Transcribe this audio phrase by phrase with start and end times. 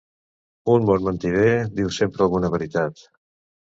[0.77, 3.09] Un bon mentider diu sempre alguna veritat.